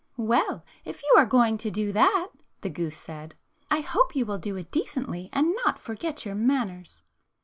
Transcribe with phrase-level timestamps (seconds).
[0.17, 3.35] "Well, if you are going to do that," the goose said,
[3.69, 7.03] "I hope you will do it decently and not forget your manners."